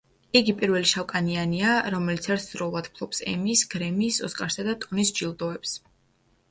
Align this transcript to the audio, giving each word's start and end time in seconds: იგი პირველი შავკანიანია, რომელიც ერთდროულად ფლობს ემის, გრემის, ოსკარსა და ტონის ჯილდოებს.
იგი 0.37 0.53
პირველი 0.61 0.87
შავკანიანია, 0.91 1.75
რომელიც 1.97 2.29
ერთდროულად 2.37 2.91
ფლობს 2.97 3.23
ემის, 3.35 3.65
გრემის, 3.75 4.19
ოსკარსა 4.31 4.69
და 4.71 4.77
ტონის 4.87 5.15
ჯილდოებს. 5.21 5.81